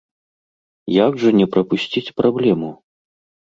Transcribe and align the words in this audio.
Як 0.93 1.21
жа 1.25 1.31
не 1.41 1.47
прапусціць 1.53 2.05
праблему? 2.23 2.69